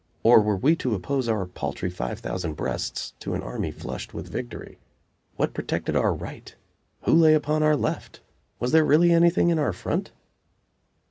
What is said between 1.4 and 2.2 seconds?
paltry five